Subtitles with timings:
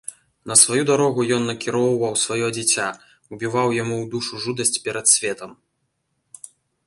[0.51, 2.87] На сваю дарогу ён накіроўваў сваё дзіця,
[3.37, 5.51] убіваў яму ў душу жудасць перад светам.